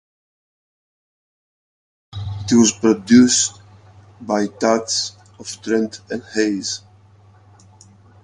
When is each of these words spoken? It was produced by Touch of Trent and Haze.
It 2.15 2.53
was 2.55 2.71
produced 2.71 3.61
by 4.19 4.47
Touch 4.47 5.11
of 5.37 5.45
Trent 5.61 6.01
and 6.09 6.23
Haze. 6.23 6.81